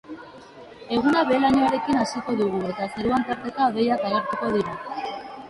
Eguna 0.95 1.21
behe-lainoarekin 1.31 1.99
hasiko 2.05 2.35
dugu 2.41 2.63
eta 2.71 2.89
zeruan 2.95 3.27
tarteka 3.29 3.69
hodeiak 3.69 4.09
agertuko 4.11 4.53
dira. 4.59 4.77